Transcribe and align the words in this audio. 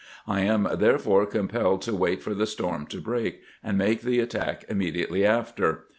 I 0.25 0.39
am 0.39 0.67
therefore 0.79 1.27
compelled 1.27 1.83
to 1.83 1.93
wait 1.95 2.23
for 2.23 2.33
the 2.33 2.47
storm 2.47 2.87
to 2.87 2.99
break, 2.99 3.43
and 3.63 3.77
make 3.77 4.01
the 4.01 4.19
attack 4.19 4.65
immediately 4.67 5.23
after. 5.23 5.83